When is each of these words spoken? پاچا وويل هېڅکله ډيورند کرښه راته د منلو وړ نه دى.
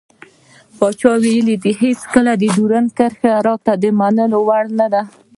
پاچا 0.77 1.11
وويل 1.23 1.47
هېڅکله 1.83 2.31
ډيورند 2.41 2.89
کرښه 2.97 3.31
راته 3.47 3.73
د 3.83 3.85
منلو 3.99 4.39
وړ 4.47 4.65
نه 4.79 4.87
دى. 4.93 5.03